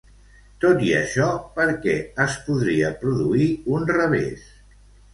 [0.63, 1.27] Tot i això,
[1.59, 1.95] per què
[2.27, 4.53] es podria produir un revés?